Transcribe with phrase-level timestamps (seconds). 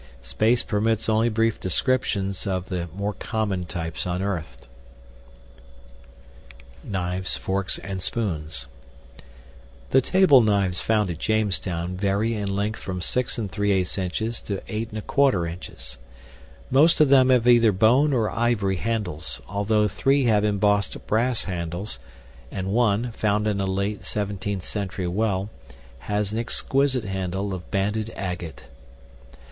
[0.23, 4.67] Space permits only brief descriptions of the more common types unearthed.
[6.83, 8.65] KNIVES, FORKS, AND SPOONS
[9.91, 15.51] The table knives found at Jamestown vary in length from 6 3/8 to 8 1/4
[15.51, 15.97] inches.
[16.71, 21.99] Most of them have either bone or ivory handles, although 3 have embossed brass handles;
[22.49, 25.51] and 1, found in a late 17th century well,
[25.99, 28.63] has an exquisite handle of banded agate.